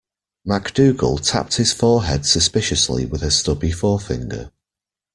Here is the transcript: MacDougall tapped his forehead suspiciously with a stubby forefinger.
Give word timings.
MacDougall 0.45 1.19
tapped 1.19 1.57
his 1.57 1.73
forehead 1.73 2.25
suspiciously 2.25 3.05
with 3.05 3.21
a 3.21 3.29
stubby 3.29 3.71
forefinger. 3.71 4.49